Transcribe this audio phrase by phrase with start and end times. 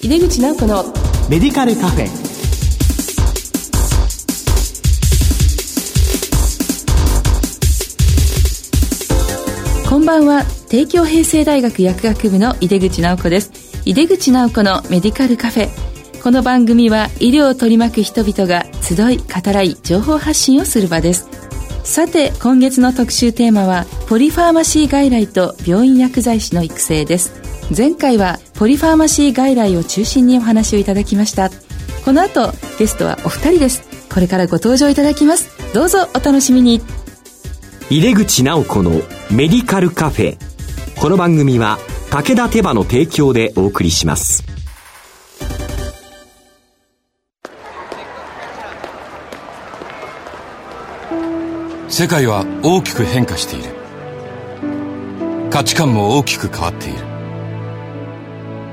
[0.00, 0.84] 井出口直子の
[1.28, 2.06] メディカルカフェ。
[9.90, 10.44] こんばんは。
[10.68, 13.50] 帝京平成大学薬学部の井出口直子です。
[13.84, 15.68] 井出口直子のメディカルカフェ。
[16.22, 21.28] この番組は医療を取り巻く人々が集い語らい情報発信をする場です。
[21.82, 31.50] さて今月の特集テーマはポリファーマシー外来と病院薬剤師の育成です前回はポリファーマシー外来を中心にお話をいただきました。
[32.04, 33.82] この後ゲストはお二人です。
[34.08, 35.50] これからご登場いただきます。
[35.74, 36.80] どうぞお楽しみに。
[37.90, 38.90] 入れ口直子の
[39.30, 40.38] メディカルカフェ。
[40.98, 41.78] この番組は
[42.10, 44.44] 武田手羽の提供でお送りします。
[51.88, 53.74] 世界は大きく変化している。
[55.50, 57.07] 価値観も大きく変わっている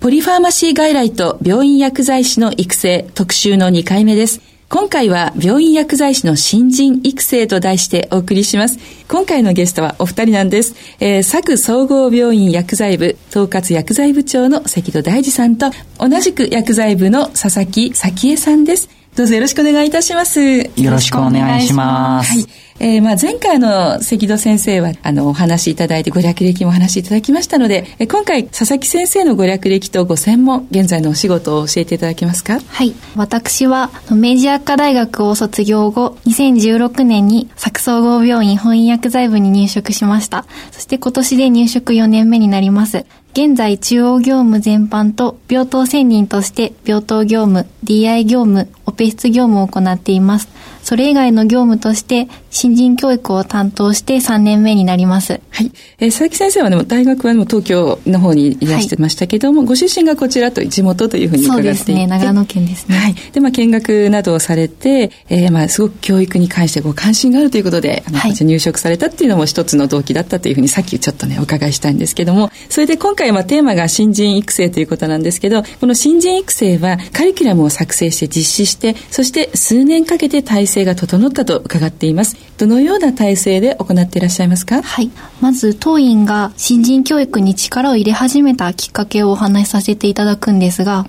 [0.00, 8.78] ポリファーマシー外来と病院薬剤師の育成特集の2回目です今回は病院薬剤師の新人育成と題してお送りします。
[9.08, 10.74] 今回のゲストはお二人なんです。
[10.98, 18.88] えー、佐久総合病院薬剤部統括薬剤部長の関戸大二さんと同じく薬剤部の佐々木咲恵さんです。
[19.16, 20.40] どうぞよろしくお願いいたします。
[20.40, 22.32] よろしくお願いします。
[22.32, 22.46] はい。
[22.80, 32.58] えー、まあ前回の関戸先生は、あの、お話しいただいてご略歴もお話しいただきましたので、え今回、佐々木先生のご略歴とご専門、現在のお仕事を教えていただけますか？
[32.58, 32.92] はい。
[33.14, 40.44] 私は、明治薬科大学を卒業後、2016年に、佐久総合病院本院薬剤部に入職しました。
[40.72, 43.06] そして今年で入職4年目になります。
[43.36, 50.48] 現在中央業務全般と病棟専任として病棟業務、DI 業務、オペ室業務を行っています。
[50.84, 55.40] それ以外の業務として新人教育を担当して3年目になります。
[55.50, 55.72] はい。
[55.98, 61.76] えー、佐々木先生はね、大学はも東京の方にいらしてましたけども、はい、ご出身がこちらと地元というふうに伺っていて。
[61.76, 62.96] そうですね、長野県ですね。
[62.96, 63.14] はい。
[63.32, 82.36] で、まあ見学などをされて、えー、まあすごく教育に関してご関心があるということで、あの、はい、入職されたっていうのも一つの動機だったというふうにさっきちょっとね、お伺いしたいんですけども、それで今回はテーマが新人育成ということなんですけど、この新人育成はカリキュラムを作成して実施して、そして数年かけて体制が整ったとと伺っています。
[82.56, 84.80] どのような体制で行っていらっしゃいますか？
[84.80, 85.10] はい。
[85.40, 91.04] まず、当院が新人教育に力を入れ始めたきっかけをお話しさせていただくんですが、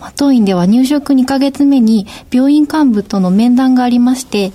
[0.00, 4.50] まあ、当院では入職2ヶ月目に病院幹部との面談がありまして、え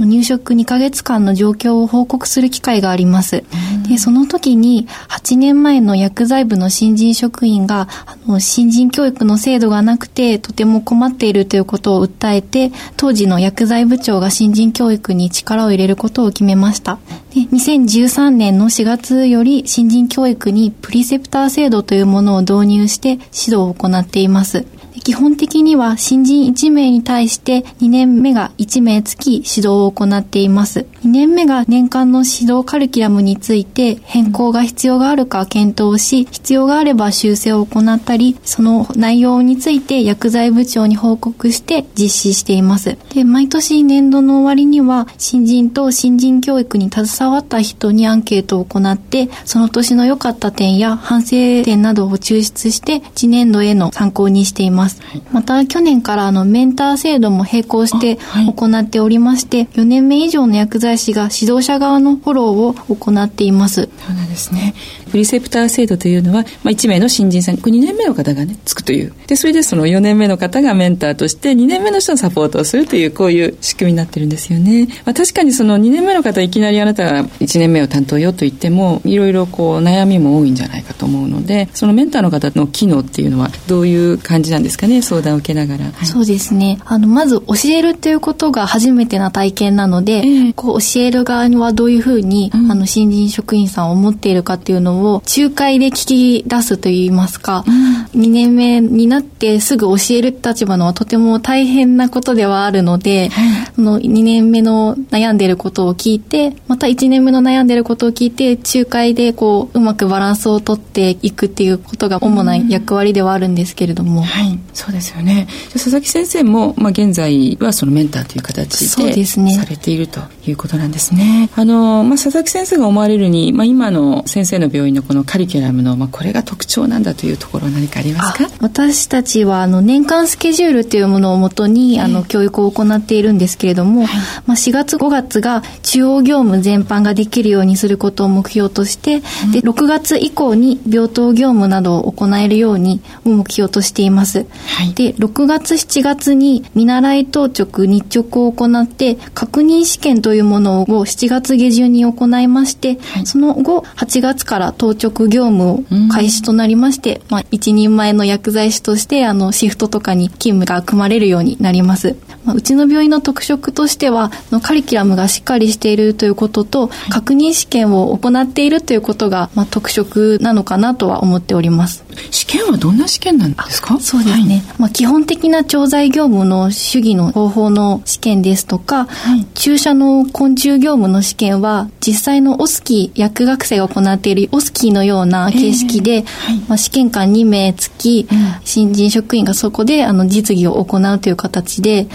[0.00, 3.44] ー、入職2ヶ月間の状況を報告する機会があります。
[3.88, 16.98] で、その時に8年前の薬剤部の新人職員が、あの、新人教育の制度がなくてとても困っているということを訴えて、当時の薬剤部長が新人教育に力を入れることを決めました。
[17.30, 24.64] で2013年の4月より新人教育にプリセプター制度というものを導入して指導を行っています。
[25.08, 30.80] 基本的には新人1名に対して2年目が1名付き指導を行っています。
[31.02, 42.98] 2年目が年間の指導カリキュラムについて変更が必要があるか検討し、必要があれば修正を行ったり、その内容について薬剤部長に報告して実施しています。
[43.14, 51.30] で、毎年年度の終わりには新人と新人教育に携わった人にアンケートを行って、その年の良かった点や反省
[51.64, 54.97] 点などを抽出して次年度への参考にしています。。
[55.32, 58.18] また去年からあのメンター制度も並行して
[58.54, 63.88] 行っておりまして、はい、4年目以上の薬剤師が指導者側のフォローを行っています。
[64.06, 64.74] そうなんですね。
[65.08, 69.12] プリセプター制度というのは、まあ、1名の新人さん、2年目の方がね、つくという。
[69.26, 74.86] で、それでその4年目の方がメンターとして、2年目の人のサポートをするという、こういう仕組みになってるんですよね。
[75.04, 85.84] まあ、確かにその2年目の方、いきなりあなたが1年目を担当よと言っても、いろいろこう悩みも多いんじゃないかと思うので、そのメンターの方の機能っていうのは、どういう感じなんですかね、相談を受けながら。
[85.86, 86.78] はい、そうですね。
[86.84, 114.22] あの、まず教えるっていうことが初めてな体験なので、えー、こう教える側にはどういうふうに、うん、あの、新人職員さんを持っているかっていうののを仲介で聞き出すといいますか、うん、2年目になってすぐ教える立場のはとても大変なことではあるので、はい、その2年目の悩んでることを聞いて、また1年目の悩んでることを聞いて、仲介でこう、うまくバランスをとっていくっていうことが主な役割ではあるんですけれども。
[114.22, 115.46] はい、そうですよね。
[115.72, 119.52] 佐々木先生も、まあ、現在はそのメンターという形で、ですね。
[119.54, 121.50] されているということなんですね。
[121.54, 128.50] あの、まあ、佐々木先生が思われるに、まあ、今の先生の病院のこのカリキュラムの、まあ、これが特徴なんだというところは何かありますか？
[128.60, 134.08] 私たちは、あの、年間スケジュールというものをもとに、あの、教育を行っているんですけれども、はい、
[134.46, 144.46] まあ、4月5月が中央業務全般ができるようにすることを目標として、うん、で、6月以降に病棟業務などを行えるように目標としています。
[144.66, 162.16] はい、で、6月7月に見習い当直、日直を行って、確認試験というものを7月下旬に行いまして、はい、その後、8月から当直業務を開始となりまして、まあ、一人前の薬剤師として、あの、シフトとかに勤務が組まれるようになります。
[162.48, 172.04] まあ、うちの病院の特色としては、のカリキュラムがしっかりしているということと、確認試験を行っているということが、まあ、特色なのかなとは思っております。
[172.30, 173.98] 試験はどんな試験なんですか？
[174.00, 174.54] そうですね。
[174.54, 188.28] はい、まあ、基本的な調剤業務の主義の方法の試験ですとか、はい、注射の昆虫業務の試験は、実際のオスキー、薬学生が行っているオスキーのような形式で、はい、まあ、試験官2名付き、
[188.64, 192.06] 新人職員がそこであの実技を行うという形で、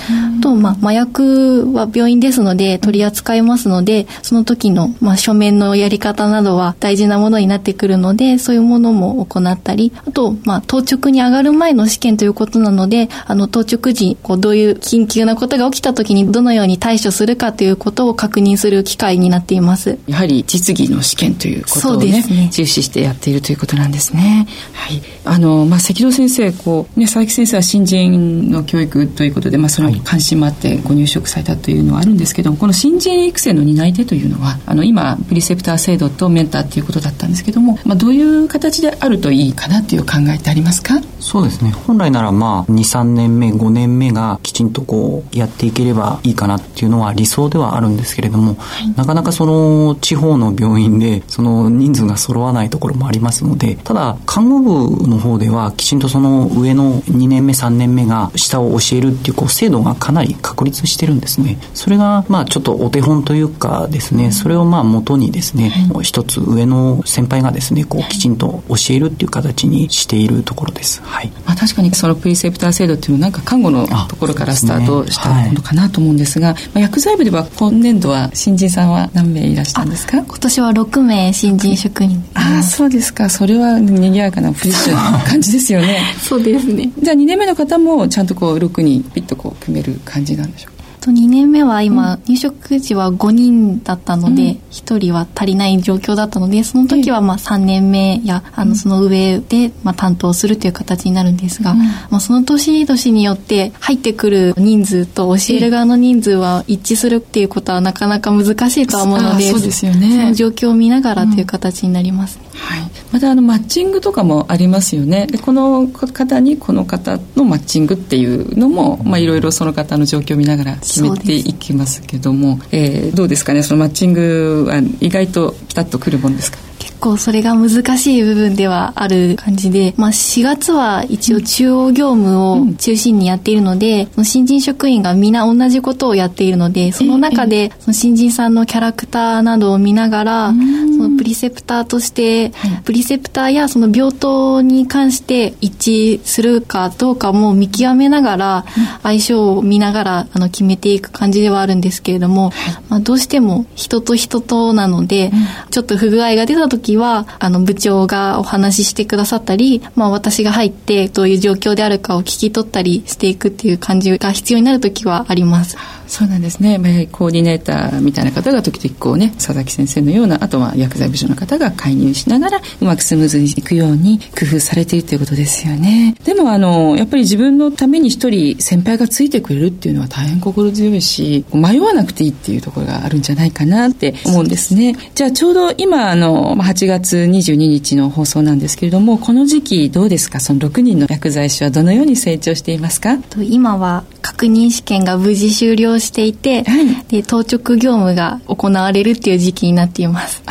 [0.41, 19.97] と、まあ、麻薬は病院ですので取り扱いますので、その時の、まあ、書面のやり方などは大事なものになってくるので、そういうものも行ったり、あと、まあ、当直に上がる前の試験ということなので、あの、当直時、こう、どういう緊急なことが起きた時にどのように対処するかということを確認する機会になっています。
[20.07, 24.47] やはり実技の試験ということをね、ね重視してやっているということなんですね。
[24.73, 25.01] はい。
[25.25, 41.01] あの、まあ、赤道先生、こう、ね、佐々木先生は新人の教育ということで、まあ、その関心もあってご入職されたというのはあるんですけどこの新人育成の担い手というのはあの今プリセプター制度とメンターということだったんですけども、まあ、どういう形であるといいかなという考えってありますか？
[41.19, 41.71] そうですね。
[41.71, 61.57] 本来ならまあ23年目5年目がきちんとこうやっていければいいかなっていうのは理想ではあるんですけれども、はい、なかなかその地方の病院でその人数が揃わないところもありますのでただ看護部の方ではきちんとその上の2年目3年目が下を教えるっていうこう制度がかなり確立してるんですね。
[61.73, 64.33] それがまあちょっとお手本というかですね。
[64.33, 71.29] それをまあ元にですね、はい、一つ上の先輩がですねこうきちんと教えるっていう形にしているところです、はい。
[71.45, 80.17] まあ、確かにそのプリセプター制度っていうのはなんか看護のところからスタートしたものかなと思うんですが、ねはい、まあ、薬剤部では今年度は新人さんは何名いらしたんですか？
[80.17, 83.29] 今年は6名新人職員ああそうですか。
[83.29, 86.01] それは賑やかなプリッシュな感じですよね。
[86.19, 86.91] そうですね。
[87.01, 90.73] じゃあ2年目の方もちゃんとこう6にピッとこう組める感じなんでしょう。
[91.03, 115.27] と2年目は今、うん、入職時は5人だったので、うん、1人は足りない状況だったのでその時はまあ3年目やあのその上でまあ担当するという形になるんですが、うん、まあ、その年々によって入ってくる人数と教える側の人数は一致するっていうことはなかなか難しいとは思うのでその状況を見ながらという形になります、はい、またあのマッチングとかもありますよね。
[115.27, 123.63] でこの方にこの方のマッチングっていうのもいろいろその方の状況を見ながら決めていきますけども、えー、どうですかね？
[123.63, 126.57] そのマッチングは意外とピタッとくるもんですか？
[127.03, 140.53] 構それが難しい部分ではある感じで、まあ、4月は一応中央業務を中心にやっているので、うん、新人職員が皆同じことをやっているのでその中でその新人さんのキャラクターなどを見ながら、
[140.97, 142.51] そのプリセプターとして、
[142.85, 148.65] プリセプターやその病棟に関して一致するかどうかも見極めながら、
[149.01, 152.51] 相性を見ながらあの決めていく感じではあるんですけれども、
[152.89, 155.31] まあ、どうしても人と人となので、
[155.71, 165.77] ちょっと不具合が出た時はあの部長がお話ししてくださったり、まあ、私が入ってどういう状況であるかを聞き取ったりしていくっていう感じが必要になる時はあります。
[166.13, 176.15] そうなんですね、まあ、コーディネーターみたいな方が時々こうね佐々木先生のようなあとは薬剤部署の方が介入しながらうまくスムーズにいくように工夫されているということですよね。
[176.23, 184.95] でもあのやっぱり自分のために一人先輩がついてくれるっていうのは大変心強いし迷わなくていいっていうところがあるんじゃないかなって思うんですね。
[185.15, 190.39] じゃあちょうど今あの8月22日の放送なんですけれどもこの時期どうですか？
[190.39, 193.17] その6人の薬剤師はどのように成長していますか？
[193.41, 200.43] 今は確認試験が無事終了していて、はい、で当直業務が行われるっていう時期になっています。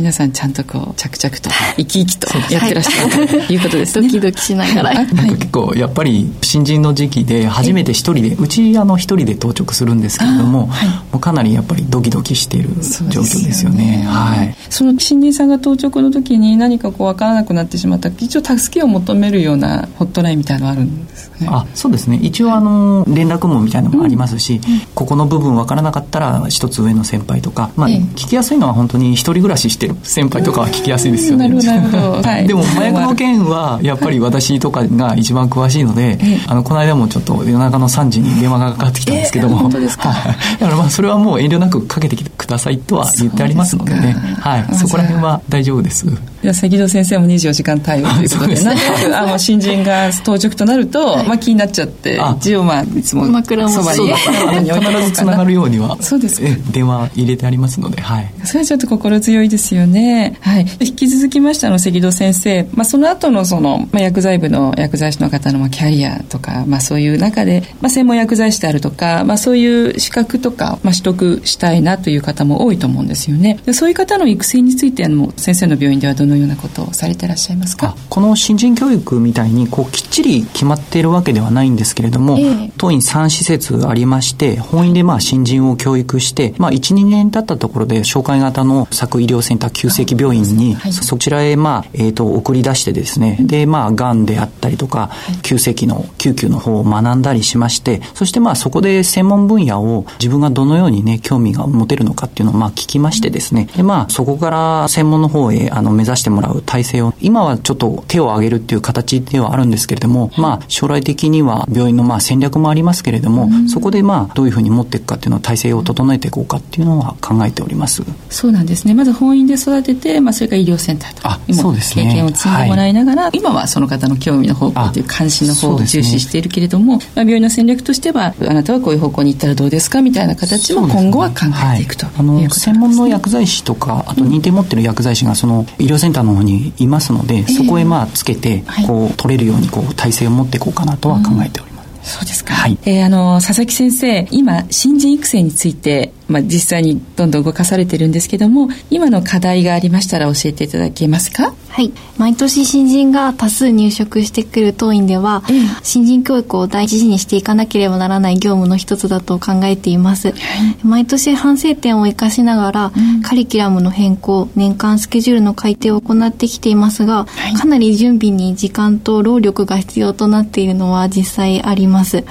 [0.00, 3.56] 皆さんちゃんとこう着々と生き生きとやってらっしゃる、とい。
[3.56, 12.70] うことですねドキドキしながら、はい、結構やっぱり新人の時期で初めて一人でうちあの一人で当直するんですけれども,、はい、もうかなりやっぱりドキドキしている
[13.10, 14.54] 状況ですよね、ね、はい。
[14.70, 21.48] その新人さんが当直の時に何かこう分からなくなってしまった一応助けを求めるようなホットラインみたいなのあるんですね？
[21.50, 22.18] あそうですね。
[22.22, 31.48] 一応あの連絡網みたいなのもありますし、うん、ここの部分分からなかったら一つ上の先輩とか、まあ、聞きやすいのは本当に一人暮らししてる先輩とかは聞きやすいですよね。
[31.48, 40.08] なるほど、 はい、でも麻薬の件はやっぱり私とかが一番詳しいので、あのこの間もちょっと夜中の3時に電話がかかってきたんですけども、本当ですか？
[40.60, 46.06] だからまあそれはもう遠慮なくかけてきてくださいとは言ってありますのでね、はい、そこら辺は大丈夫です。
[46.42, 48.74] いや関戸先生も24時間対応ということで、 ね、
[49.14, 55.98] あの新人が当直となると、まあ気になっちゃって、一応まあいつもそばに必ずつながるようには。
[56.00, 73.60] そうです電話入れてありますので、はい、それはちょっと心強いですよね、はい、引き続きましての関戸先生、まあ、その後のその、まあ、薬剤部の薬剤師の方のキャリアとか、まあ、そういう中で、まあ、専門薬剤師であるとか、まあ、そういう資格とか、まあ、取得したいなという方も多いと思うんですよね。
[73.66, 77.96] でそういう方の育成についての先生の病院ではどのようなことをされてらっしゃいますか？
[78.08, 103.68] この新人教育みたいにこうきっちり決まっているわけではないんですけれども、えー、当院3施設ありまして本院でまあ新人を教育して、まあ、12年経ったところで紹介型の作医療センター急性期病院に、はい、そちらへ、まあえーと、送り出してですね、でまあがんであったりとか、はい、急性期の救急の方を学んだりしましてそしてまあそこで専門分野を自分がどのようにね興味が持てるのかっていうのをまあ聞きましてですね。
[103.76, 118.02] でまあそこから専門の方へあの目指してもらう体制を今はちょっと手を挙げるっていう形ではあるんですけれども、まあ将来的には病院のまあ戦略もありますけれども、そこでまあどういうふうに持っていくかっていうのを体制を整えていこうかっていうのは考えております。
[118.30, 118.94] そうなんですね。
[118.94, 141.70] まず本院で育てて、まあ、それから医療センターとあそうです、ね、経験を積んでもらいながら、はい、今はその方の興味の方向という関心の方を重視しているけれども、ね、まあ、病院の戦略としてはあなたはこういう方向に行ったらどうですかみたいな形も今後は考えていくと、ねはい、あの専門の薬剤師とかあと認定持ってる薬剤師がその医療センターの方にいますので、えー、そこへまあつけてこう取れるようにこう体制を持っていこうかなとは考えております、うん
[142.02, 142.54] そうですか。
[142.54, 142.78] はい。
[142.84, 151.54] えー、あの、佐々木先生、今、新人育成について、まあ、実際にどんどん動かされてるんですけども、今の課題がありましたら教えていただけますか？
[151.68, 151.92] はい。
[152.18, 160.28] 毎年新人が多数入職してくる当院では、え新人教育を第一次にしていかなければならない業務の一つだと考えています。
[160.28, 160.36] はい、
[160.84, 172.24] 毎年反省点を生かしながら、うん、カリキュラムの変更、年間スケジュールの改定を行ってきていますが、はい、かなり準備に時間と労力が必要となっているのは実際あります。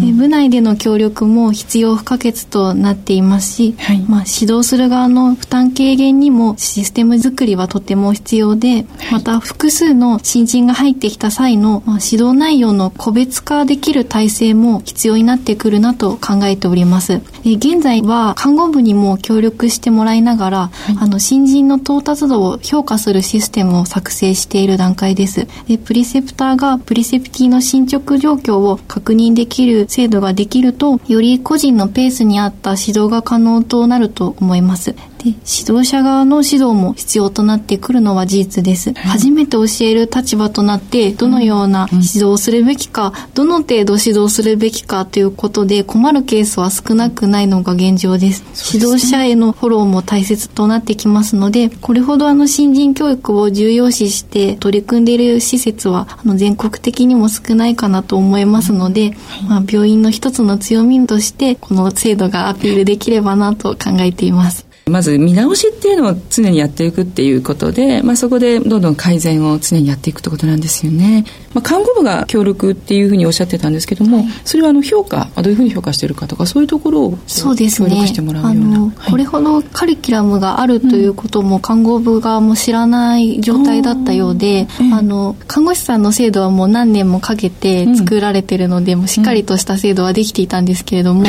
[0.00, 17.20] で部内での協力も必要不可欠となっていますし、はい、まあ、指導する側の負担軽減にもシステム作りはとても必要で、また複数の新人が入ってきた際の、まあ、指導内容の個別化できる体制も必要になってくるなと考えております。
[17.44, 25.46] 現在は看護部にも協力してもらいながら、はい、あの新人の到達度を評価するシステムを作成している段階です。
[25.68, 34.94] でプリセプターがプリセプティの進捗状況を確認できる制度ができると、より個人のペースに合った指導が可能となると思います。
[35.24, 59.16] で指導者側の指導も必要となってくるのは事実です、初めて教える立場となってどのような指導をするべきか、どの程度指導するべきかということで困るケースは少なくないのが現状です、指導者へのフォローも大切となってきますのでこれほどあの新人教育を重要視して取り組んでいる施設はあの全国的にも少ないかなと思いますので、
[59.48, 71.24] まあ、病院の一つの強みとしてこの制度がアピールできればなと考えていますまず見直しっていうのを常にやっていくっていうことで、まあ、そこでどんどん改善を常にやっていくってことなんですよね。
[71.54, 77.88] まあ、看護部が協力っていうふうにおっしゃってたんですけども、はい、それはあの評価どういうふうに評価してるかとかそういうところをそうですね。
[77.90, 91.28] 協力してもらうような、はい、これほどカリキュラムがあるということも看護部側も知らない状態だったようで、うん、あの看護師さんの制度はもう何年もかけて作られてるので、うん、もうしっかりとした制度はできていたんですけれども、ま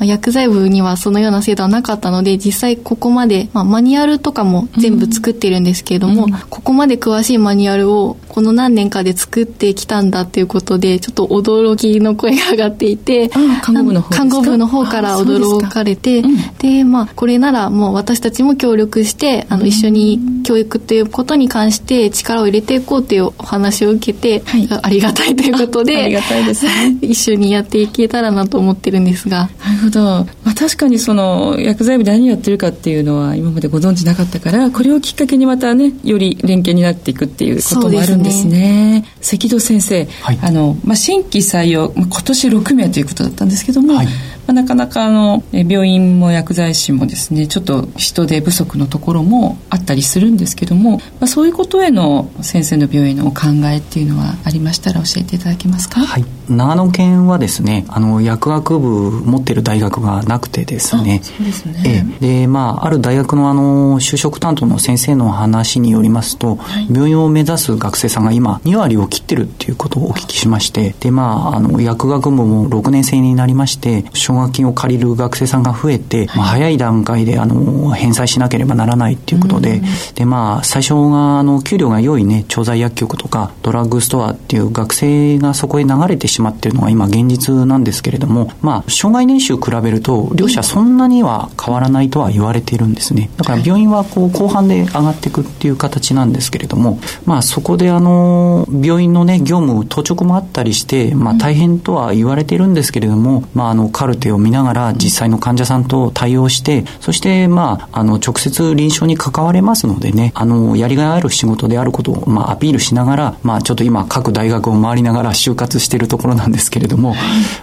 [0.00, 13.28] あ、薬剤部にはそのような制度はなかったので実際ここまで、まあ、マニュアルとかも全部作ってるんですけれども、うん、ここまで詳しいマニュアルをこの何年かで作ってきたんだっていうことでちょっと驚きの声が上がっていて
[13.62, 16.22] 看護部の方看護部の方から驚かれて
[16.58, 29.50] で,、まあこれならもう私たちも協力してあの一緒に教育っていうことに関して力を入れていこうっていうお話を受けて、はい、ありがたいということでありがたいです、ね、 一緒にやっていけたらなと思ってるんですが。
[29.64, 30.00] なるほど、
[30.44, 39.04] まあ、確かにその薬剤部で何やってるかっていうのは今までご存知なかったからこれをきっかけにまたねより連携になっていくっていうこともあるんですね
[39.50, 44.06] 関戸先生、はい、あの、まあ、新規採用今年6名ということだったんですけども、はい。
[44.06, 44.14] まあ、
[44.52, 56.00] なかなかあの病院も薬剤師もですねちょっと人手不足のところもあったりするんですけども、まあ、そういうことへの先生の病院のお考えっていうのはありましたら教えていただけますか？
[56.00, 56.24] はい。
[56.48, 61.20] 長野県はですねあの薬学部持ってる大学がなくてですね。
[61.22, 74.04] そうですね、えでまあある大学のあの就職担当の先生の話によりますと、はい、病院を目指す学生さんが今2割を切ってるっていうことをお聞きしましてでまああの薬学部も6年生になりまして
[74.40, 79.82] 奨学金を借りる学生さんが増えて、はい、まあ、早い段階であの返済しなければならないっていうことで、
[80.14, 93.30] でまあ最初があの給料が良いね調剤薬局とかドラッグストアっていう学生がそこへ流れてしまっているのが今現実なんですけれどもまあ障害年収比べると両者そんなには変わらないとは言われているんですね。
[93.36, 117.14] だから病院はこう後半で上がっていくっていう形なんですけれどもまあそこであの病院のね業務当直もあったりしてまあ大変とは言われているんですけれどもまああのカルテを見ながら実際の患者さんと対応してそしてまああの直接臨床に関われますのでねあのやりがいある仕事であることをまあアピールしながらまあちょっと今各大学を回りながら就活しているところなんですけれども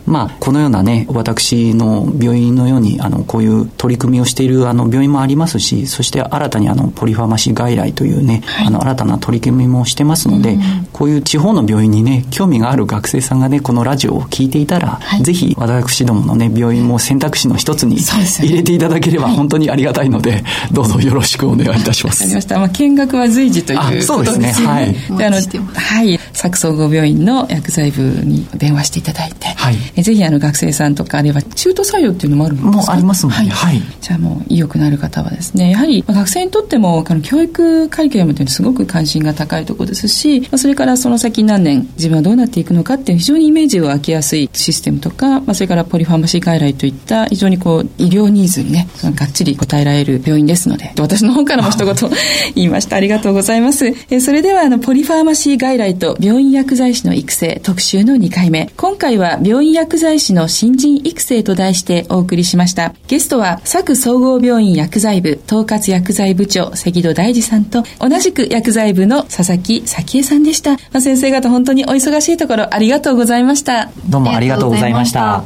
[0.08, 10.62] まあこのようなね私の病院のようにあのこういう取り組みをしているあの病院もありますしそして新たにあのポリファーマシー外来というね、はい、あの新たな取り組みもしてますので、うん、
[10.94, 22.24] こういう地方の病院にね興味がある学生さんがねこのラジオを聞いていたら、はい、ぜひ私どものね病院も選択肢の一つに入れていただければ本当にありがたいので、どうぞよろしくお願いいたします。
[22.24, 22.58] ありました。
[22.60, 24.06] まあ見学は随時ということですね。
[24.06, 24.68] そうですね。
[24.68, 24.94] はい。
[25.18, 32.78] であのはい佐久総合病院の薬剤部に電話していただいて、はい、えぜひあの学生さんとかあるいは中途採用っていうのもあるんですか？
[32.78, 33.50] もうありますもんね。
[33.50, 33.82] はい。
[34.02, 51.96] じゃあもう意欲のある方はですねやはり学生にとってもあの教育カリキュラムというのはすごく関心が高いところですし、それからその先何年自分はどうなっていくのかっていう非常にイメージを湧きやすいシステムとか、まあ、それからポリファーマシー外来といった非常にこう医療ニーズにねがっちり答えられる病院ですので私の方からも一言
[52.56, 75.46] 言いましたありがとうございますえそれではあのポリファーマシー外来と病院薬剤師の育成特集の2回目今回は病院薬剤師の新人育成と題してお送りしましたゲストは佐久総合病院薬剤部統括薬剤部長関戸大二さんと同じく薬剤部の佐々木早紀江さんでした、まあ、先生方本当にお忙しいところありがとうございましたどうもありがとうございました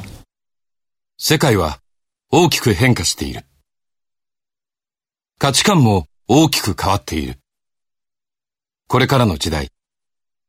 [1.20, 1.82] 世界は
[2.34, 3.42] 大きく変化している。
[5.38, 7.40] 価値観も大きく変わっている。
[8.88, 9.68] これからの時代、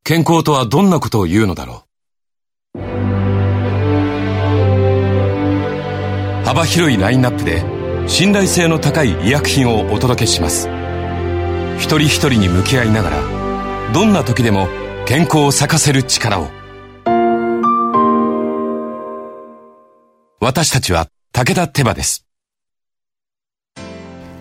[0.04, 1.91] 健康とはどんなことを言うのだろう。
[6.44, 7.62] 幅広いラインナップで
[8.08, 10.68] 信頼性の高い医薬品をお届けします。
[11.78, 14.68] 一人一人に向き合いながら、どんな時でも
[15.06, 16.62] 健康を咲かせる力を。
[20.42, 22.26] 私たちは武田手羽です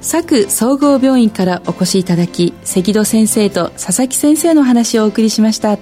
[0.02, 5.78] 佐久総合病院からお越しいただき関戸先生と佐々木先生の話をお送りしました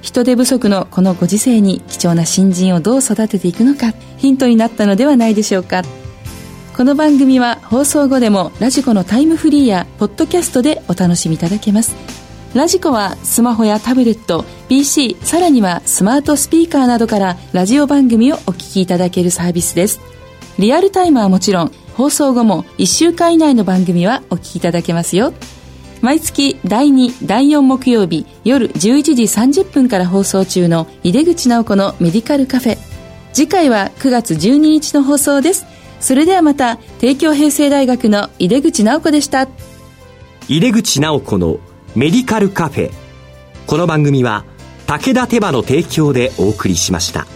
[0.00, 5.82] 人手不足のこのご時世に貴重な新人をどう育てていくのかヒントになったのではないでしょうか。
[6.76, 11.96] この番組は放送後でもラジコのタイムフリーやポッドキャストでお楽しみいただけます。
[12.54, 20.00] ラジコはスマホやタブレット PC さらにはスマートスピーカーなどからラジオ番組をお聞きいただけるサービスです。
[20.58, 25.34] リアルタイムはもちろん放送後も1週間以内の番組はお聞きいただけますよ。
[26.00, 32.78] 毎月第2第4木曜日夜11時30分から放送中の井出口直子のメディカルカフェ。
[33.32, 35.66] 次回は9月12日の放送です。
[36.00, 39.48] それではまた帝京平成大学の井出口直子でした。
[40.48, 41.58] 井出口直子の
[41.96, 42.90] メディカルカフェ。
[43.66, 44.44] この番組は
[44.86, 47.26] 武田手羽の提供でお送りしました。